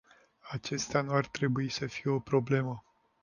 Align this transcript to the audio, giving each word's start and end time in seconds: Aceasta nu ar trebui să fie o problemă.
Aceasta 0.49 1.01
nu 1.01 1.13
ar 1.13 1.27
trebui 1.27 1.69
să 1.69 1.85
fie 1.85 2.11
o 2.11 2.19
problemă. 2.19 2.83